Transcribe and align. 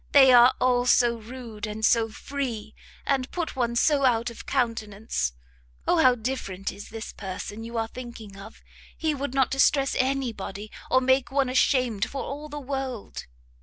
They 0.13 0.33
are 0.33 0.55
all 0.59 0.87
so 0.87 1.17
rude, 1.19 1.67
and 1.67 1.85
so 1.85 2.09
free, 2.09 2.73
and 3.05 3.29
put 3.29 3.55
one 3.55 3.75
so 3.75 4.03
out 4.03 4.31
of 4.31 4.47
countenance, 4.47 5.33
O 5.87 5.97
how 5.99 6.15
different 6.15 6.71
is 6.71 6.89
this 6.89 7.13
person 7.13 7.63
you 7.63 7.77
are 7.77 7.87
thinking 7.87 8.35
of! 8.35 8.63
he 8.97 9.13
would 9.13 9.35
not 9.35 9.51
distress 9.51 9.95
anybody, 9.99 10.71
or 10.89 11.01
make 11.01 11.31
one 11.31 11.49
ashamed 11.49 12.09
for 12.09 12.23
all 12.23 12.49
the 12.49 12.59
world! 12.59 13.27